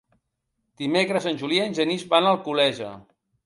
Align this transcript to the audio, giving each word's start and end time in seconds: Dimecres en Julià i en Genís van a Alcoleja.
Dimecres 0.83 1.29
en 1.33 1.39
Julià 1.43 1.67
i 1.67 1.67
en 1.67 1.77
Genís 1.83 2.09
van 2.17 2.29
a 2.29 2.35
Alcoleja. 2.37 2.93